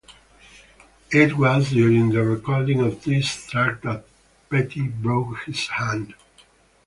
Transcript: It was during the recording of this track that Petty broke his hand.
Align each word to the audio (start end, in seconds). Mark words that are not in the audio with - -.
It 1.11 1.37
was 1.37 1.69
during 1.69 2.09
the 2.09 2.23
recording 2.23 2.79
of 2.79 3.03
this 3.03 3.45
track 3.45 3.83
that 3.83 4.03
Petty 4.49 4.87
broke 4.87 5.43
his 5.43 5.67
hand. 5.67 6.15